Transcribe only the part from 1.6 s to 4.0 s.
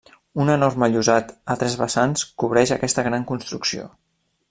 tres vessants cobreix aquesta gran construcció.